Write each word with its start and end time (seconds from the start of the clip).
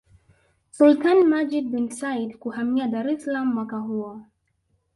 Sultani 0.71 1.23
Majid 1.25 1.67
bin 1.73 1.91
Said 1.91 2.31
kuhamia 2.39 2.87
Dar 2.87 3.07
es 3.09 3.23
Salaam 3.23 3.53
mwaka 3.53 3.77
huo 3.79 4.21